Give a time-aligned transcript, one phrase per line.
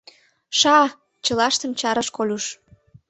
[0.59, 0.77] —Ша!—
[1.25, 2.45] чылаштым чарыш Колюш.